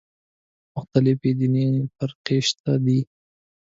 [0.75, 2.99] مختلفې دیني فرقې شته دي.